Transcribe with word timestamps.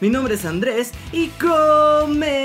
Mi 0.00 0.10
nombre 0.10 0.34
es 0.34 0.44
Andrés 0.44 0.92
y 1.12 1.26
comenzamos. 1.40 2.44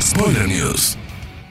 Spoiler 0.00 0.46
News. 0.46 0.96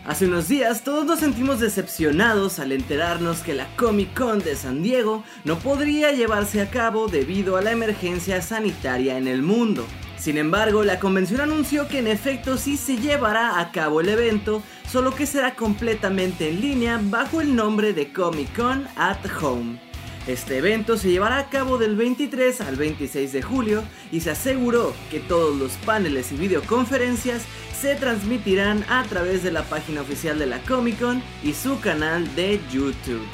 Hace 0.05 0.27
unos 0.27 0.47
días 0.47 0.85
todos 0.85 1.05
nos 1.05 1.19
sentimos 1.19 1.59
decepcionados 1.59 2.59
al 2.59 2.71
enterarnos 2.71 3.39
que 3.39 3.53
la 3.53 3.67
Comic 3.75 4.17
Con 4.17 4.39
de 4.39 4.55
San 4.55 4.81
Diego 4.81 5.25
no 5.43 5.59
podría 5.59 6.13
llevarse 6.13 6.61
a 6.61 6.69
cabo 6.69 7.09
debido 7.09 7.57
a 7.57 7.61
la 7.61 7.71
emergencia 7.71 8.41
sanitaria 8.41 9.17
en 9.17 9.27
el 9.27 9.41
mundo. 9.41 9.85
Sin 10.17 10.37
embargo, 10.37 10.85
la 10.85 10.97
convención 10.99 11.41
anunció 11.41 11.89
que 11.89 11.99
en 11.99 12.07
efecto 12.07 12.55
sí 12.55 12.77
se 12.77 12.95
llevará 12.95 13.59
a 13.59 13.73
cabo 13.73 13.99
el 13.99 14.07
evento, 14.07 14.63
solo 14.89 15.13
que 15.13 15.25
será 15.25 15.55
completamente 15.55 16.47
en 16.47 16.61
línea 16.61 17.01
bajo 17.03 17.41
el 17.41 17.53
nombre 17.53 17.91
de 17.91 18.13
Comic 18.13 18.55
Con 18.55 18.87
at 18.95 19.19
Home. 19.41 19.86
Este 20.27 20.57
evento 20.57 20.97
se 20.97 21.09
llevará 21.09 21.37
a 21.37 21.49
cabo 21.49 21.77
del 21.77 21.95
23 21.95 22.59
al 22.59 22.75
26 22.75 23.31
de 23.31 23.41
julio 23.41 23.83
y 24.11 24.19
se 24.19 24.31
aseguró 24.31 24.93
que 25.09 25.21
todos 25.21 25.55
los 25.55 25.71
paneles 25.85 26.33
y 26.33 26.35
videoconferencias 26.35 27.43
se 27.79 27.95
transmitirán 27.95 28.83
a 28.89 29.03
través 29.03 29.41
de 29.41 29.53
la 29.53 29.63
página 29.63 30.01
oficial 30.01 30.37
de 30.37 30.47
la 30.47 30.59
Comic 30.63 30.99
Con 30.99 31.23
y 31.43 31.53
su 31.53 31.79
canal 31.79 32.35
de 32.35 32.59
YouTube. 32.73 33.25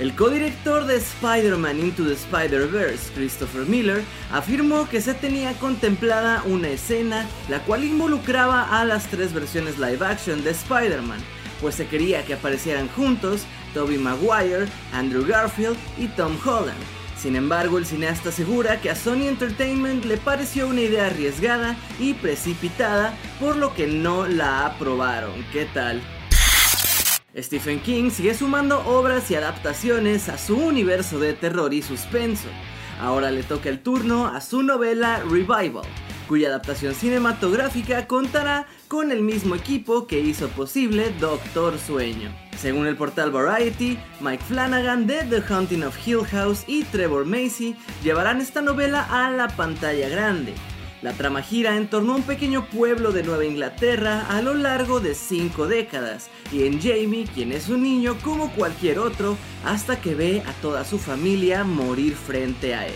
El 0.00 0.16
codirector 0.16 0.86
de 0.86 0.96
Spider-Man 0.96 1.78
Into 1.78 2.04
the 2.04 2.14
Spider-Verse, 2.14 3.12
Christopher 3.14 3.64
Miller, 3.64 4.02
afirmó 4.32 4.88
que 4.88 5.00
se 5.00 5.14
tenía 5.14 5.52
contemplada 5.60 6.42
una 6.46 6.70
escena 6.70 7.28
la 7.48 7.60
cual 7.60 7.84
involucraba 7.84 8.80
a 8.80 8.84
las 8.84 9.06
tres 9.06 9.32
versiones 9.32 9.78
live 9.78 10.04
action 10.04 10.42
de 10.42 10.50
Spider-Man, 10.50 11.20
pues 11.60 11.76
se 11.76 11.86
quería 11.86 12.24
que 12.24 12.34
aparecieran 12.34 12.88
juntos 12.88 13.46
Tobey 13.74 13.98
Maguire, 13.98 14.66
Andrew 14.92 15.26
Garfield 15.26 15.76
y 15.98 16.06
Tom 16.08 16.36
Holland. 16.44 16.78
Sin 17.18 17.36
embargo, 17.36 17.78
el 17.78 17.86
cineasta 17.86 18.28
asegura 18.28 18.80
que 18.80 18.90
a 18.90 18.94
Sony 18.94 19.28
Entertainment 19.28 20.04
le 20.04 20.18
pareció 20.18 20.68
una 20.68 20.82
idea 20.82 21.06
arriesgada 21.06 21.76
y 21.98 22.14
precipitada, 22.14 23.14
por 23.40 23.56
lo 23.56 23.74
que 23.74 23.86
no 23.86 24.26
la 24.26 24.66
aprobaron. 24.66 25.32
¿Qué 25.52 25.64
tal? 25.64 26.02
Stephen 27.36 27.80
King 27.80 28.10
sigue 28.10 28.34
sumando 28.34 28.80
obras 28.86 29.30
y 29.30 29.34
adaptaciones 29.34 30.28
a 30.28 30.38
su 30.38 30.56
universo 30.56 31.18
de 31.18 31.32
terror 31.32 31.72
y 31.74 31.82
suspenso. 31.82 32.48
Ahora 33.00 33.30
le 33.30 33.42
toca 33.42 33.70
el 33.70 33.80
turno 33.80 34.28
a 34.28 34.40
su 34.40 34.62
novela 34.62 35.20
Revival, 35.20 35.86
cuya 36.28 36.48
adaptación 36.48 36.94
cinematográfica 36.94 38.06
contará 38.06 38.66
con 38.86 39.10
el 39.10 39.22
mismo 39.22 39.54
equipo 39.54 40.06
que 40.06 40.20
hizo 40.20 40.48
posible 40.48 41.10
Doctor 41.18 41.78
Sueño. 41.78 42.43
Según 42.58 42.86
el 42.86 42.96
portal 42.96 43.30
Variety, 43.30 43.98
Mike 44.20 44.44
Flanagan 44.44 45.06
de 45.06 45.22
The 45.24 45.42
Haunting 45.52 45.84
of 45.84 45.96
Hill 46.06 46.24
House 46.30 46.64
y 46.66 46.84
Trevor 46.84 47.26
Macy 47.26 47.76
llevarán 48.02 48.40
esta 48.40 48.62
novela 48.62 49.06
a 49.10 49.30
la 49.30 49.48
pantalla 49.48 50.08
grande. 50.08 50.54
La 51.02 51.12
trama 51.12 51.42
gira 51.42 51.76
en 51.76 51.88
torno 51.88 52.14
a 52.14 52.16
un 52.16 52.22
pequeño 52.22 52.64
pueblo 52.70 53.12
de 53.12 53.22
Nueva 53.22 53.44
Inglaterra 53.44 54.24
a 54.30 54.40
lo 54.40 54.54
largo 54.54 55.00
de 55.00 55.14
cinco 55.14 55.66
décadas, 55.66 56.30
y 56.50 56.64
en 56.64 56.80
Jamie, 56.80 57.26
quien 57.34 57.52
es 57.52 57.68
un 57.68 57.82
niño 57.82 58.16
como 58.22 58.50
cualquier 58.52 58.98
otro, 58.98 59.36
hasta 59.66 60.00
que 60.00 60.14
ve 60.14 60.42
a 60.46 60.52
toda 60.62 60.86
su 60.86 60.98
familia 60.98 61.62
morir 61.64 62.14
frente 62.14 62.74
a 62.74 62.86
él. 62.86 62.94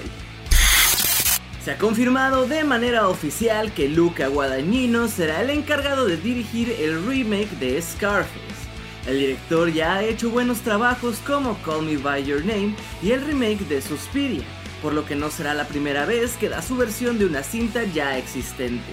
Se 1.63 1.73
ha 1.73 1.77
confirmado 1.77 2.47
de 2.47 2.65
manera 2.65 3.09
oficial 3.09 3.75
que 3.75 3.91
Luca 3.91 4.29
Guadagnino 4.29 5.09
será 5.09 5.43
el 5.43 5.51
encargado 5.51 6.07
de 6.07 6.17
dirigir 6.17 6.75
el 6.81 7.05
remake 7.05 7.51
de 7.59 7.83
Scarface. 7.83 8.58
El 9.09 9.21
director 9.21 9.73
ya 9.73 9.95
ha 9.95 10.05
hecho 10.05 10.29
buenos 10.29 10.61
trabajos 10.61 11.17
como 11.27 11.57
Call 11.63 11.87
Me 11.87 11.97
By 11.97 12.27
Your 12.27 12.45
Name 12.45 12.77
y 13.03 13.13
el 13.13 13.25
remake 13.25 13.67
de 13.67 13.81
Suspiria, 13.81 14.45
por 14.83 14.93
lo 14.93 15.07
que 15.07 15.17
no 15.17 15.31
será 15.31 15.55
la 15.55 15.67
primera 15.67 16.05
vez 16.05 16.37
que 16.37 16.51
da 16.51 16.61
su 16.61 16.77
versión 16.77 17.19
de 17.19 17.25
una 17.25 17.43
cinta 17.43 17.85
ya 17.85 18.19
existente. 18.19 18.85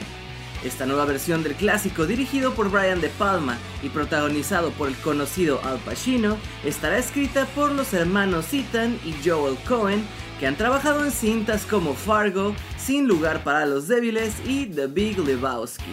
Esta 0.63 0.85
nueva 0.85 1.03
versión 1.03 1.43
del 1.43 1.53
clásico, 1.55 2.05
dirigido 2.05 2.53
por 2.53 2.71
Brian 2.71 3.01
De 3.01 3.09
Palma 3.09 3.57
y 3.83 3.89
protagonizado 3.89 4.71
por 4.71 4.87
el 4.87 4.95
conocido 4.95 5.59
Al 5.65 5.79
Pacino, 5.79 6.37
estará 6.63 6.97
escrita 6.97 7.45
por 7.47 7.73
los 7.73 7.93
hermanos 7.93 8.53
Ethan 8.53 8.97
y 9.03 9.13
Joel 9.27 9.57
Cohen, 9.67 10.01
que 10.39 10.47
han 10.47 10.55
trabajado 10.55 11.03
en 11.03 11.11
cintas 11.11 11.65
como 11.65 11.93
Fargo, 11.93 12.55
Sin 12.77 13.05
lugar 13.05 13.43
para 13.43 13.65
los 13.65 13.89
débiles 13.89 14.33
y 14.45 14.65
The 14.67 14.87
Big 14.87 15.19
Lebowski. 15.19 15.91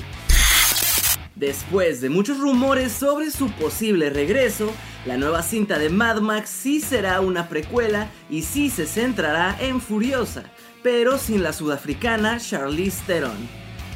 Después 1.43 2.01
de 2.01 2.09
muchos 2.09 2.39
rumores 2.39 2.93
sobre 2.93 3.33
su 3.33 3.51
posible 3.51 4.11
regreso, 4.11 4.73
la 5.05 5.17
nueva 5.17 5.43
cinta 5.43 5.77
de 5.77 5.89
Mad 5.89 6.21
Max 6.21 6.49
sí 6.51 6.79
será 6.79 7.21
una 7.21 7.49
precuela 7.49 8.09
y 8.31 8.43
sí 8.43 8.71
se 8.71 8.87
centrará 8.87 9.57
en 9.59 9.81
Furiosa, 9.81 10.45
pero 10.85 11.19
sin 11.19 11.43
la 11.43 11.53
sudafricana 11.53 12.39
Charlize 12.39 13.03
Theron. 13.09 13.37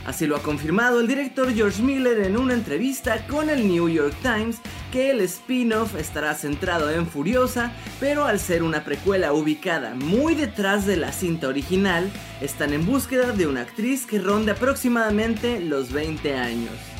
Así 0.05 0.27
lo 0.27 0.35
ha 0.35 0.43
confirmado 0.43 0.99
el 0.99 1.07
director 1.07 1.55
George 1.55 1.81
Miller 1.85 2.19
en 2.27 2.37
una 2.37 2.53
entrevista 2.53 3.25
con 3.29 3.49
el 3.49 3.69
New 3.69 3.89
York 3.89 4.17
Times 4.23 4.57
que 4.91 5.13
el 5.13 5.21
spin-off 5.21 5.95
estará 5.95 6.35
centrado 6.35 6.91
en 6.91 7.07
Furiosa, 7.07 7.73
pero 8.01 8.25
al 8.25 8.41
ser 8.41 8.65
una 8.65 8.83
precuela 8.83 9.33
ubicada 9.33 9.95
muy 9.95 10.35
detrás 10.35 10.85
de 10.85 10.97
la 10.97 11.13
cinta 11.13 11.47
original, 11.47 12.11
están 12.41 12.73
en 12.73 12.85
búsqueda 12.85 13.31
de 13.31 13.47
una 13.47 13.61
actriz 13.61 14.05
que 14.05 14.19
ronde 14.19 14.51
aproximadamente 14.51 15.61
los 15.61 15.93
20 15.93 16.35
años. 16.35 16.96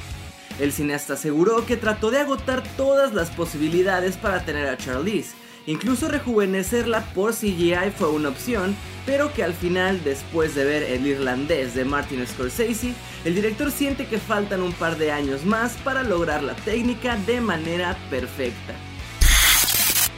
El 0.59 0.73
cineasta 0.73 1.15
aseguró 1.15 1.67
que 1.67 1.77
trató 1.77 2.11
de 2.11 2.21
agotar 2.21 2.63
todas 2.77 3.13
las 3.13 3.31
posibilidades 3.31 4.17
para 4.17 4.45
tener 4.45 4.69
a 4.69 4.79
Charlize, 4.79 5.35
Incluso 5.67 6.07
rejuvenecerla 6.07 7.05
por 7.13 7.35
CGI 7.35 7.91
fue 7.97 8.09
una 8.11 8.29
opción, 8.29 8.77
pero 9.05 9.33
que 9.33 9.43
al 9.43 9.53
final, 9.53 10.03
después 10.05 10.55
de 10.55 10.65
ver 10.65 10.83
El 10.85 11.07
Irlandés 11.07 11.75
de 11.75 11.85
Martin 11.85 12.25
Scorsese, 12.27 12.95
el 13.25 13.35
director 13.35 13.73
siente 13.73 14.07
que 14.07 14.19
faltan 14.19 14.63
un 14.63 14.73
par 14.73 14.97
de 14.97 15.11
años 15.11 15.45
más 15.45 15.73
para 15.79 16.05
lograr 16.05 16.45
la 16.45 16.55
técnica 16.55 17.17
de 17.27 17.41
manera 17.41 17.97
perfecta. 18.11 18.75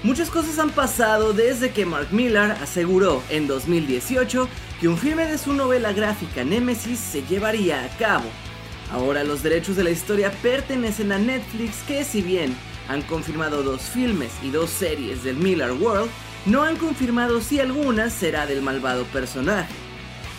Muchas 0.02 0.30
cosas 0.30 0.58
han 0.58 0.70
pasado 0.70 1.32
desde 1.32 1.70
que 1.70 1.86
Mark 1.86 2.08
Millar 2.12 2.52
aseguró 2.62 3.22
en 3.30 3.46
2018 3.48 4.48
que 4.80 4.88
un 4.88 4.98
filme 4.98 5.26
de 5.26 5.38
su 5.38 5.54
novela 5.54 5.92
gráfica 5.92 6.44
Nemesis 6.44 7.00
se 7.00 7.22
llevaría 7.22 7.84
a 7.84 7.88
cabo. 7.96 8.28
Ahora 8.92 9.22
los 9.22 9.42
derechos 9.42 9.76
de 9.76 9.84
la 9.84 9.90
historia 9.90 10.32
pertenecen 10.42 11.12
a 11.12 11.18
Netflix 11.18 11.82
que 11.86 12.04
si 12.04 12.22
bien 12.22 12.56
han 12.88 13.02
confirmado 13.02 13.62
dos 13.62 13.82
filmes 13.82 14.32
y 14.42 14.50
dos 14.50 14.70
series 14.70 15.22
del 15.24 15.36
Miller 15.36 15.72
World, 15.72 16.10
no 16.46 16.62
han 16.62 16.76
confirmado 16.76 17.40
si 17.40 17.60
alguna 17.60 18.08
será 18.08 18.46
del 18.46 18.62
malvado 18.62 19.04
personaje. 19.06 19.74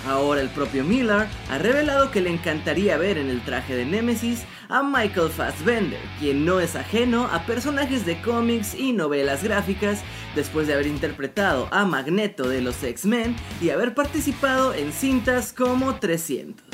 Ahora 0.08 0.42
el 0.42 0.50
propio 0.50 0.84
Miller 0.84 1.28
ha 1.50 1.58
revelado 1.58 2.10
que 2.10 2.22
le 2.22 2.30
encantaría 2.30 2.98
ver 2.98 3.18
en 3.18 3.30
el 3.30 3.42
traje 3.42 3.76
de 3.76 3.86
Nemesis 3.86 4.46
a 4.70 4.82
Michael 4.82 5.30
Fassbender, 5.30 6.00
quien 6.20 6.46
no 6.46 6.60
es 6.60 6.76
ajeno 6.76 7.26
a 7.26 7.44
personajes 7.46 8.06
de 8.06 8.22
cómics 8.22 8.74
y 8.74 8.94
novelas 8.94 9.44
gráficas 9.44 10.02
después 10.36 10.68
de 10.68 10.74
haber 10.74 10.88
interpretado 10.88 11.68
a 11.72 11.86
Magneto 11.86 12.48
de 12.48 12.62
los 12.62 12.82
X-Men 12.82 13.36
y 13.62 13.72
haber 13.72 13.94
participado 13.94 14.74
en 14.74 14.94
cintas 14.94 15.52
como 15.52 16.00
300. 16.00 16.66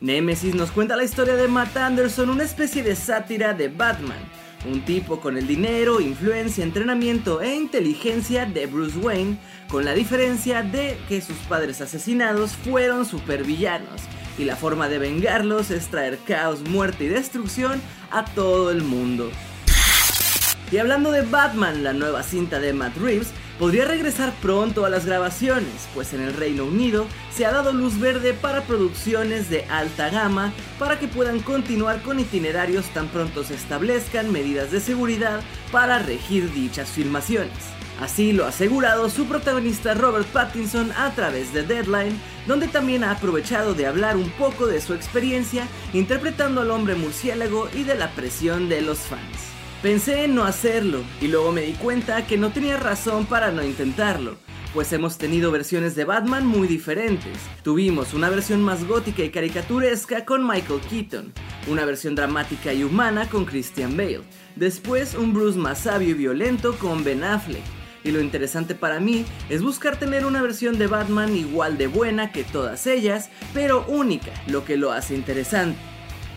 Nemesis 0.00 0.54
nos 0.54 0.70
cuenta 0.70 0.94
la 0.94 1.02
historia 1.02 1.34
de 1.34 1.48
Matt 1.48 1.76
Anderson, 1.76 2.30
una 2.30 2.44
especie 2.44 2.84
de 2.84 2.94
sátira 2.94 3.52
de 3.52 3.66
Batman, 3.68 4.18
un 4.64 4.82
tipo 4.82 5.20
con 5.20 5.36
el 5.36 5.48
dinero, 5.48 6.00
influencia, 6.00 6.62
entrenamiento 6.62 7.42
e 7.42 7.56
inteligencia 7.56 8.46
de 8.46 8.66
Bruce 8.66 8.96
Wayne, 8.98 9.38
con 9.68 9.84
la 9.84 9.94
diferencia 9.94 10.62
de 10.62 10.96
que 11.08 11.20
sus 11.20 11.36
padres 11.48 11.80
asesinados 11.80 12.52
fueron 12.52 13.06
supervillanos 13.06 14.02
y 14.38 14.44
la 14.44 14.54
forma 14.54 14.88
de 14.88 14.98
vengarlos 14.98 15.72
es 15.72 15.88
traer 15.88 16.18
caos, 16.24 16.60
muerte 16.60 17.04
y 17.04 17.08
destrucción 17.08 17.82
a 18.12 18.24
todo 18.24 18.70
el 18.70 18.82
mundo. 18.82 19.28
Y 20.70 20.76
hablando 20.76 21.10
de 21.10 21.22
Batman, 21.22 21.82
la 21.82 21.94
nueva 21.94 22.22
cinta 22.22 22.60
de 22.60 22.74
Matt 22.74 22.96
Reeves 22.98 23.32
podría 23.58 23.86
regresar 23.86 24.34
pronto 24.42 24.84
a 24.84 24.90
las 24.90 25.06
grabaciones, 25.06 25.88
pues 25.94 26.12
en 26.12 26.20
el 26.20 26.34
Reino 26.34 26.64
Unido 26.64 27.06
se 27.34 27.46
ha 27.46 27.52
dado 27.52 27.72
luz 27.72 27.98
verde 27.98 28.34
para 28.34 28.62
producciones 28.62 29.48
de 29.48 29.64
alta 29.64 30.10
gama 30.10 30.52
para 30.78 30.98
que 30.98 31.08
puedan 31.08 31.40
continuar 31.40 32.02
con 32.02 32.20
itinerarios 32.20 32.84
tan 32.90 33.08
pronto 33.08 33.44
se 33.44 33.54
establezcan 33.54 34.30
medidas 34.30 34.70
de 34.70 34.80
seguridad 34.80 35.40
para 35.72 36.00
regir 36.00 36.52
dichas 36.52 36.90
filmaciones. 36.90 37.78
Así 37.98 38.32
lo 38.32 38.44
ha 38.44 38.48
asegurado 38.48 39.08
su 39.08 39.26
protagonista 39.26 39.94
Robert 39.94 40.28
Pattinson 40.28 40.92
a 40.92 41.10
través 41.14 41.52
de 41.52 41.64
Deadline, 41.64 42.20
donde 42.46 42.68
también 42.68 43.02
ha 43.02 43.12
aprovechado 43.12 43.74
de 43.74 43.86
hablar 43.86 44.16
un 44.16 44.30
poco 44.32 44.66
de 44.66 44.80
su 44.82 44.92
experiencia 44.92 45.66
interpretando 45.94 46.60
al 46.60 46.70
hombre 46.70 46.94
murciélago 46.94 47.68
y 47.74 47.82
de 47.84 47.96
la 47.96 48.10
presión 48.10 48.68
de 48.68 48.82
los 48.82 48.98
fans. 48.98 49.47
Pensé 49.82 50.24
en 50.24 50.34
no 50.34 50.42
hacerlo 50.42 51.04
y 51.20 51.28
luego 51.28 51.52
me 51.52 51.62
di 51.62 51.74
cuenta 51.74 52.26
que 52.26 52.36
no 52.36 52.50
tenía 52.50 52.76
razón 52.76 53.26
para 53.26 53.52
no 53.52 53.62
intentarlo, 53.62 54.36
pues 54.74 54.92
hemos 54.92 55.18
tenido 55.18 55.52
versiones 55.52 55.94
de 55.94 56.04
Batman 56.04 56.44
muy 56.44 56.66
diferentes. 56.66 57.38
Tuvimos 57.62 58.12
una 58.12 58.28
versión 58.28 58.60
más 58.60 58.84
gótica 58.84 59.22
y 59.22 59.30
caricaturesca 59.30 60.24
con 60.24 60.44
Michael 60.44 60.80
Keaton, 60.90 61.32
una 61.68 61.84
versión 61.84 62.16
dramática 62.16 62.74
y 62.74 62.82
humana 62.82 63.28
con 63.28 63.44
Christian 63.44 63.96
Bale, 63.96 64.22
después 64.56 65.14
un 65.14 65.32
Bruce 65.32 65.56
más 65.56 65.82
sabio 65.82 66.08
y 66.08 66.14
violento 66.14 66.76
con 66.78 67.04
Ben 67.04 67.22
Affleck, 67.22 67.62
y 68.02 68.10
lo 68.10 68.20
interesante 68.20 68.74
para 68.74 68.98
mí 68.98 69.24
es 69.48 69.62
buscar 69.62 69.96
tener 69.96 70.26
una 70.26 70.42
versión 70.42 70.76
de 70.76 70.88
Batman 70.88 71.36
igual 71.36 71.78
de 71.78 71.86
buena 71.86 72.32
que 72.32 72.42
todas 72.42 72.88
ellas, 72.88 73.30
pero 73.54 73.86
única, 73.86 74.32
lo 74.48 74.64
que 74.64 74.76
lo 74.76 74.90
hace 74.90 75.14
interesante. 75.14 75.78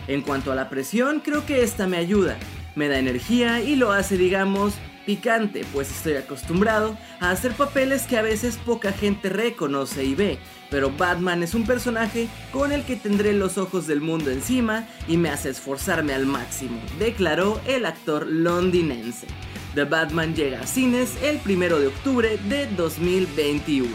En 0.06 0.20
cuanto 0.20 0.52
a 0.52 0.56
la 0.56 0.68
presión, 0.68 1.20
creo 1.20 1.46
que 1.46 1.62
esta 1.62 1.86
me 1.86 1.96
ayuda, 1.96 2.36
me 2.74 2.88
da 2.88 2.98
energía 2.98 3.60
y 3.62 3.76
lo 3.76 3.92
hace, 3.92 4.16
digamos, 4.16 4.74
picante, 5.06 5.64
pues 5.72 5.90
estoy 5.90 6.14
acostumbrado 6.14 6.96
a 7.20 7.30
hacer 7.30 7.52
papeles 7.52 8.02
que 8.02 8.16
a 8.16 8.22
veces 8.22 8.56
poca 8.56 8.92
gente 8.92 9.28
reconoce 9.28 10.04
y 10.04 10.14
ve, 10.14 10.38
pero 10.70 10.90
Batman 10.90 11.42
es 11.42 11.54
un 11.54 11.66
personaje 11.66 12.28
con 12.52 12.72
el 12.72 12.84
que 12.84 12.96
tendré 12.96 13.32
los 13.32 13.58
ojos 13.58 13.86
del 13.86 14.00
mundo 14.00 14.30
encima 14.30 14.86
y 15.08 15.16
me 15.16 15.30
hace 15.30 15.50
esforzarme 15.50 16.14
al 16.14 16.26
máximo, 16.26 16.80
declaró 16.98 17.60
el 17.66 17.86
actor 17.86 18.26
londinense. 18.26 19.26
The 19.74 19.84
Batman 19.84 20.34
llega 20.34 20.60
a 20.60 20.66
cines 20.66 21.16
el 21.22 21.40
1 21.44 21.78
de 21.78 21.86
octubre 21.86 22.38
de 22.48 22.66
2021. 22.66 23.88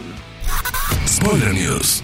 Spoiler 1.06 1.54
News. 1.54 2.02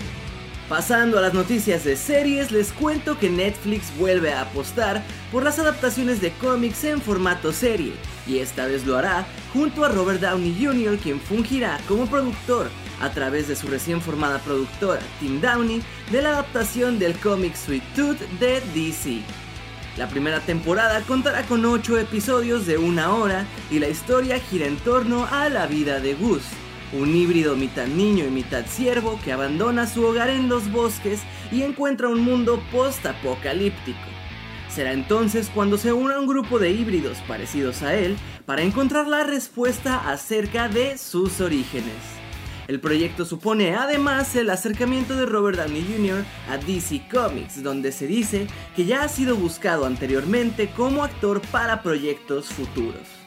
Pasando 0.68 1.18
a 1.18 1.20
las 1.20 1.34
noticias 1.34 1.84
de 1.84 1.94
series, 1.94 2.50
les 2.50 2.72
cuento 2.72 3.18
que 3.18 3.28
Netflix 3.28 3.94
vuelve 3.98 4.32
a 4.32 4.40
apostar 4.40 5.02
por 5.30 5.42
las 5.42 5.58
adaptaciones 5.58 6.22
de 6.22 6.32
cómics 6.32 6.84
en 6.84 7.02
formato 7.02 7.52
serie, 7.52 7.92
y 8.26 8.38
esta 8.38 8.64
vez 8.64 8.86
lo 8.86 8.96
hará 8.96 9.26
junto 9.52 9.84
a 9.84 9.90
Robert 9.90 10.20
Downey 10.20 10.56
Jr., 10.58 10.96
quien 10.96 11.20
fungirá 11.20 11.78
como 11.86 12.06
productor 12.06 12.70
a 13.02 13.10
través 13.10 13.46
de 13.46 13.56
su 13.56 13.66
recién 13.66 14.00
formada 14.00 14.38
productora 14.38 15.02
Tim 15.20 15.38
Downey 15.38 15.82
de 16.10 16.22
la 16.22 16.30
adaptación 16.30 16.98
del 16.98 17.14
cómic 17.18 17.54
Sweet 17.56 17.84
Tooth 17.94 18.20
de 18.40 18.62
DC. 18.74 19.20
La 19.98 20.08
primera 20.08 20.40
temporada 20.40 21.02
contará 21.02 21.42
con 21.42 21.66
8 21.66 21.98
episodios 21.98 22.66
de 22.66 22.78
una 22.78 23.14
hora 23.14 23.44
y 23.70 23.80
la 23.80 23.88
historia 23.88 24.40
gira 24.40 24.66
en 24.66 24.78
torno 24.78 25.26
a 25.30 25.50
la 25.50 25.66
vida 25.66 26.00
de 26.00 26.14
Gus, 26.14 26.42
un 26.94 27.14
híbrido 27.14 27.56
mitad 27.56 27.86
niño 27.86 28.24
y 28.24 28.30
mitad 28.30 28.64
ciervo 28.66 29.18
que 29.24 29.32
abandona 29.32 29.86
su 29.86 30.04
hogar 30.04 30.30
en 30.30 30.48
los 30.48 30.70
bosques 30.70 31.20
y 31.50 31.62
encuentra 31.62 32.08
un 32.08 32.20
mundo 32.20 32.62
post-apocalíptico. 32.70 33.98
Será 34.68 34.92
entonces 34.92 35.50
cuando 35.54 35.78
se 35.78 35.92
una 35.92 36.18
un 36.18 36.26
grupo 36.26 36.58
de 36.58 36.70
híbridos 36.70 37.18
parecidos 37.28 37.82
a 37.82 37.94
él 37.94 38.16
para 38.46 38.62
encontrar 38.62 39.06
la 39.06 39.24
respuesta 39.24 40.10
acerca 40.10 40.68
de 40.68 40.98
sus 40.98 41.40
orígenes. 41.40 41.94
El 42.66 42.80
proyecto 42.80 43.24
supone 43.24 43.74
además 43.74 44.34
el 44.36 44.48
acercamiento 44.48 45.14
de 45.16 45.26
Robert 45.26 45.58
Downey 45.58 45.84
Jr. 45.84 46.24
a 46.50 46.56
DC 46.56 47.06
Comics, 47.12 47.62
donde 47.62 47.92
se 47.92 48.06
dice 48.06 48.46
que 48.74 48.86
ya 48.86 49.02
ha 49.02 49.08
sido 49.08 49.36
buscado 49.36 49.84
anteriormente 49.84 50.70
como 50.70 51.04
actor 51.04 51.42
para 51.52 51.82
proyectos 51.82 52.46
futuros. 52.46 53.23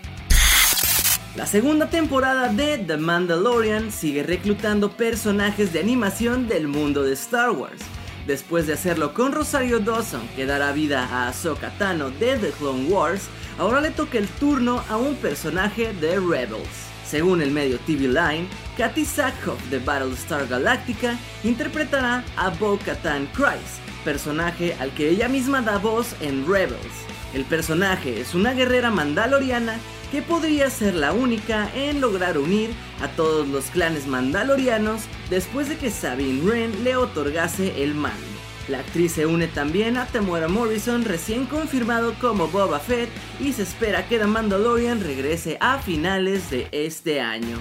La 1.35 1.45
segunda 1.45 1.89
temporada 1.89 2.49
de 2.49 2.79
The 2.79 2.97
Mandalorian 2.97 3.91
sigue 3.91 4.23
reclutando 4.23 4.91
personajes 4.91 5.71
de 5.71 5.79
animación 5.79 6.47
del 6.47 6.67
mundo 6.67 7.03
de 7.03 7.13
Star 7.13 7.51
Wars. 7.51 7.81
Después 8.25 8.65
de 8.65 8.73
hacerlo 8.73 9.13
con 9.13 9.31
Rosario 9.31 9.79
Dawson, 9.79 10.27
que 10.35 10.45
dará 10.45 10.71
vida 10.71 11.05
a 11.05 11.27
Ahsoka 11.27 11.69
Tano 11.77 12.09
de 12.09 12.37
The 12.37 12.51
Clone 12.51 12.89
Wars, 12.89 13.29
ahora 13.59 13.81
le 13.81 13.91
toca 13.91 14.17
el 14.17 14.27
turno 14.27 14.83
a 14.89 14.97
un 14.97 15.15
personaje 15.15 15.93
de 15.93 16.19
Rebels. 16.19 16.87
Según 17.05 17.41
el 17.41 17.51
medio 17.51 17.77
TV 17.79 18.07
Line, 18.07 18.47
Katy 18.77 19.05
Sackhoff 19.05 19.63
de 19.69 19.79
Battlestar 19.79 20.47
Galactica 20.47 21.17
interpretará 21.43 22.23
a 22.35 22.49
Bo-Katan 22.49 23.27
Kryze, 23.27 23.79
personaje 24.03 24.75
al 24.79 24.91
que 24.91 25.09
ella 25.09 25.29
misma 25.29 25.61
da 25.61 25.77
voz 25.77 26.15
en 26.19 26.45
Rebels. 26.45 27.05
El 27.33 27.45
personaje 27.45 28.19
es 28.19 28.33
una 28.33 28.53
guerrera 28.53 28.89
mandaloriana 28.89 29.77
que 30.11 30.21
podría 30.21 30.69
ser 30.69 30.95
la 30.95 31.13
única 31.13 31.69
en 31.75 32.01
lograr 32.01 32.37
unir 32.37 32.71
a 33.01 33.07
todos 33.09 33.47
los 33.47 33.65
clanes 33.65 34.07
mandalorianos 34.07 35.03
después 35.29 35.69
de 35.69 35.77
que 35.77 35.91
Sabine 35.91 36.41
Wren 36.41 36.83
le 36.83 36.95
otorgase 36.95 37.83
el 37.83 37.93
mando. 37.93 38.25
La 38.67 38.79
actriz 38.79 39.13
se 39.13 39.25
une 39.25 39.47
también 39.47 39.95
a 39.95 40.05
Temuera 40.07 40.49
Morrison, 40.49 41.05
recién 41.05 41.45
confirmado 41.45 42.13
como 42.19 42.47
Boba 42.47 42.79
Fett, 42.79 43.09
y 43.39 43.53
se 43.53 43.63
espera 43.63 44.07
que 44.07 44.19
The 44.19 44.25
Mandalorian 44.25 45.01
regrese 45.01 45.57
a 45.61 45.77
finales 45.79 46.49
de 46.49 46.67
este 46.71 47.21
año. 47.21 47.57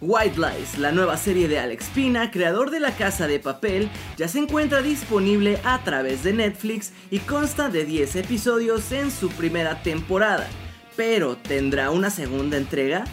White 0.00 0.38
Lies, 0.38 0.78
la 0.78 0.90
nueva 0.90 1.16
serie 1.16 1.48
de 1.48 1.58
Alex 1.58 1.86
Pina, 1.94 2.30
creador 2.30 2.70
de 2.70 2.80
La 2.80 2.96
Casa 2.96 3.26
de 3.26 3.38
Papel, 3.38 3.90
ya 4.16 4.28
se 4.28 4.38
encuentra 4.38 4.82
disponible 4.82 5.58
a 5.64 5.82
través 5.84 6.22
de 6.24 6.32
Netflix 6.32 6.92
y 7.10 7.18
consta 7.20 7.68
de 7.68 7.84
10 7.84 8.16
episodios 8.16 8.90
en 8.92 9.10
su 9.10 9.28
primera 9.30 9.82
temporada. 9.82 10.48
Pero, 10.96 11.36
¿tendrá 11.36 11.90
una 11.90 12.10
segunda 12.10 12.56
entrega? 12.56 13.04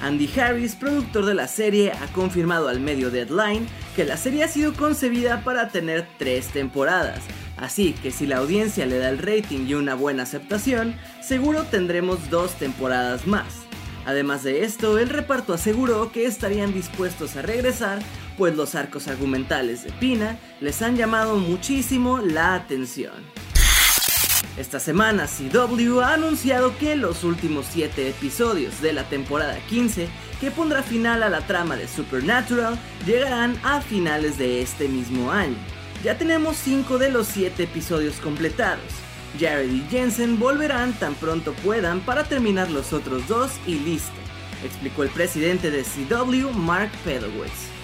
Andy 0.00 0.28
Harris, 0.38 0.74
productor 0.74 1.24
de 1.24 1.34
la 1.34 1.48
serie, 1.48 1.92
ha 1.92 2.12
confirmado 2.12 2.68
al 2.68 2.80
medio 2.80 3.10
Deadline 3.10 3.66
que 3.94 4.04
la 4.04 4.16
serie 4.16 4.44
ha 4.44 4.48
sido 4.48 4.74
concebida 4.74 5.44
para 5.44 5.68
tener 5.68 6.06
tres 6.18 6.48
temporadas, 6.48 7.20
así 7.56 7.94
que 8.02 8.10
si 8.10 8.26
la 8.26 8.38
audiencia 8.38 8.86
le 8.86 8.98
da 8.98 9.08
el 9.08 9.18
rating 9.18 9.66
y 9.66 9.74
una 9.74 9.94
buena 9.94 10.24
aceptación, 10.24 10.96
seguro 11.22 11.62
tendremos 11.62 12.28
dos 12.28 12.54
temporadas 12.54 13.26
más. 13.26 13.46
Además 14.04 14.42
de 14.42 14.64
esto, 14.64 14.98
el 14.98 15.08
reparto 15.08 15.54
aseguró 15.54 16.12
que 16.12 16.26
estarían 16.26 16.74
dispuestos 16.74 17.36
a 17.36 17.42
regresar, 17.42 18.00
pues 18.36 18.54
los 18.56 18.74
arcos 18.74 19.08
argumentales 19.08 19.84
de 19.84 19.92
Pina 19.92 20.38
les 20.60 20.82
han 20.82 20.96
llamado 20.96 21.36
muchísimo 21.36 22.18
la 22.18 22.54
atención. 22.54 23.43
Esta 24.56 24.78
semana 24.78 25.26
CW 25.26 26.00
ha 26.00 26.14
anunciado 26.14 26.78
que 26.78 26.94
los 26.94 27.24
últimos 27.24 27.66
7 27.72 28.08
episodios 28.08 28.80
de 28.80 28.92
la 28.92 29.02
temporada 29.02 29.58
15, 29.68 30.06
que 30.40 30.52
pondrá 30.52 30.84
final 30.84 31.24
a 31.24 31.28
la 31.28 31.40
trama 31.40 31.74
de 31.74 31.88
Supernatural, 31.88 32.78
llegarán 33.04 33.58
a 33.64 33.80
finales 33.80 34.38
de 34.38 34.62
este 34.62 34.86
mismo 34.86 35.32
año. 35.32 35.56
Ya 36.04 36.18
tenemos 36.18 36.56
5 36.58 36.98
de 36.98 37.10
los 37.10 37.26
7 37.26 37.64
episodios 37.64 38.16
completados. 38.16 38.84
Jared 39.40 39.72
y 39.72 39.80
Jensen 39.90 40.38
volverán 40.38 40.92
tan 40.92 41.16
pronto 41.16 41.52
puedan 41.64 41.98
para 42.00 42.22
terminar 42.22 42.70
los 42.70 42.92
otros 42.92 43.26
dos 43.26 43.50
y 43.66 43.74
listo, 43.80 44.12
explicó 44.64 45.02
el 45.02 45.10
presidente 45.10 45.72
de 45.72 45.82
CW, 45.82 46.50
Mark 46.50 46.92
Pedowitz. 47.04 47.74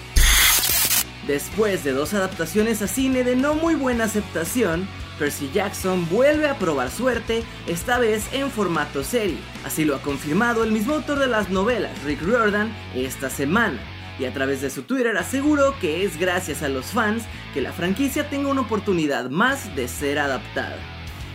Después 1.27 1.83
de 1.83 1.91
dos 1.91 2.13
adaptaciones 2.13 2.81
a 2.81 2.87
cine 2.87 3.25
de 3.25 3.35
no 3.35 3.55
muy 3.55 3.75
buena 3.75 4.05
aceptación, 4.05 4.87
Percy 5.21 5.51
Jackson 5.53 6.09
vuelve 6.09 6.49
a 6.49 6.57
probar 6.57 6.89
suerte, 6.89 7.43
esta 7.67 7.99
vez 7.99 8.27
en 8.33 8.49
formato 8.49 9.03
serie. 9.03 9.37
Así 9.63 9.85
lo 9.85 9.95
ha 9.95 10.01
confirmado 10.01 10.63
el 10.63 10.71
mismo 10.71 10.95
autor 10.95 11.19
de 11.19 11.27
las 11.27 11.51
novelas, 11.51 11.91
Rick 12.03 12.23
Riordan, 12.23 12.75
esta 12.95 13.29
semana. 13.29 13.79
Y 14.17 14.25
a 14.25 14.33
través 14.33 14.61
de 14.61 14.71
su 14.71 14.81
Twitter 14.81 15.15
aseguró 15.15 15.77
que 15.79 16.03
es 16.03 16.17
gracias 16.17 16.63
a 16.63 16.69
los 16.69 16.87
fans 16.87 17.25
que 17.53 17.61
la 17.61 17.71
franquicia 17.71 18.31
tenga 18.31 18.49
una 18.49 18.61
oportunidad 18.61 19.29
más 19.29 19.75
de 19.75 19.87
ser 19.87 20.17
adaptada. 20.17 20.79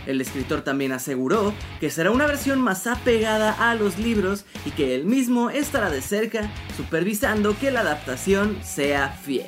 El 0.05 0.19
escritor 0.19 0.63
también 0.63 0.91
aseguró 0.91 1.53
que 1.79 1.89
será 1.89 2.11
una 2.11 2.27
versión 2.27 2.59
más 2.59 2.87
apegada 2.87 3.53
a 3.53 3.73
los 3.75 3.97
libros 3.99 4.43
y 4.65 4.71
que 4.71 4.95
él 4.95 5.05
mismo 5.05 5.49
estará 5.49 5.89
de 5.89 6.01
cerca 6.01 6.51
supervisando 6.75 7.57
que 7.57 7.71
la 7.71 7.79
adaptación 7.79 8.57
sea 8.63 9.17
fiel. 9.23 9.47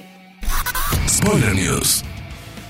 Spoiler 1.09 1.53
News. 1.53 2.05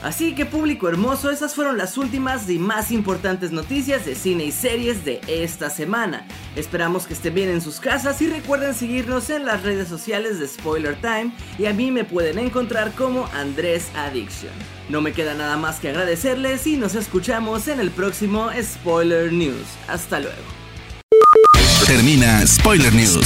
Así 0.01 0.33
que 0.33 0.45
público 0.45 0.87
hermoso, 0.87 1.29
esas 1.29 1.55
fueron 1.55 1.77
las 1.77 1.97
últimas 1.97 2.49
y 2.49 2.57
más 2.57 2.91
importantes 2.91 3.51
noticias 3.51 4.05
de 4.05 4.15
cine 4.15 4.45
y 4.45 4.51
series 4.51 5.03
de 5.03 5.19
esta 5.27 5.69
semana. 5.69 6.25
Esperamos 6.55 7.05
que 7.05 7.13
estén 7.13 7.35
bien 7.35 7.49
en 7.49 7.61
sus 7.61 7.79
casas 7.81 8.21
y 8.21 8.27
recuerden 8.27 8.73
seguirnos 8.73 9.29
en 9.29 9.45
las 9.45 9.63
redes 9.63 9.89
sociales 9.89 10.39
de 10.39 10.47
Spoiler 10.47 10.95
Time 11.01 11.31
y 11.57 11.65
a 11.65 11.73
mí 11.73 11.91
me 11.91 12.05
pueden 12.05 12.39
encontrar 12.39 12.93
como 12.93 13.27
Andrés 13.33 13.89
Addiction. 13.95 14.53
No 14.87 15.01
me 15.01 15.11
queda 15.11 15.33
nada 15.33 15.57
más 15.57 15.79
que 15.79 15.89
agradecerles 15.89 16.65
y 16.65 16.77
nos 16.77 16.95
escuchamos 16.95 17.67
en 17.67 17.79
el 17.79 17.91
próximo 17.91 18.49
Spoiler 18.61 19.33
News. 19.33 19.67
Hasta 19.87 20.19
luego. 20.19 20.37
Termina 21.85 22.45
Spoiler 22.47 22.93
News 22.93 23.25